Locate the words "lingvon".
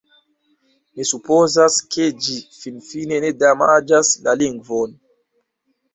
4.45-5.01